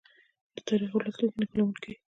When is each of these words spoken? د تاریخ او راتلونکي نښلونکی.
د 0.53 0.55
تاریخ 0.67 0.89
او 0.93 1.01
راتلونکي 1.03 1.37
نښلونکی. 1.41 1.91